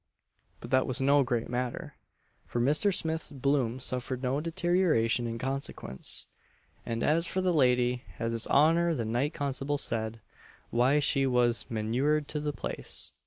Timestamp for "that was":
0.71-0.99